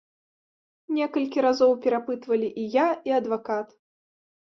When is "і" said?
2.65-2.67, 3.11-3.19